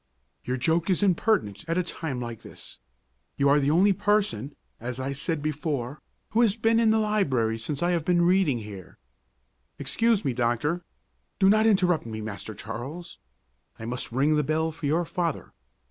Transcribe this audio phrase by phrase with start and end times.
[0.45, 2.79] "Your joke is impertinent at a time like this.
[3.37, 7.59] You are the only person, as I said before, who has been in the library
[7.59, 8.97] since I have been reading here"
[9.77, 10.81] "Excuse me, doctor"
[11.39, 13.19] "Do not interrupt me, Master Charles.
[13.77, 15.53] I must ring the bell for your father.